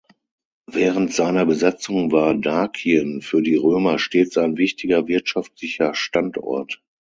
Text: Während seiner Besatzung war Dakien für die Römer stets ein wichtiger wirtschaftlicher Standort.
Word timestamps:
Während 0.65 1.13
seiner 1.13 1.45
Besatzung 1.45 2.11
war 2.11 2.33
Dakien 2.33 3.21
für 3.21 3.43
die 3.43 3.55
Römer 3.55 3.99
stets 3.99 4.35
ein 4.39 4.57
wichtiger 4.57 5.07
wirtschaftlicher 5.07 5.93
Standort. 5.93 6.81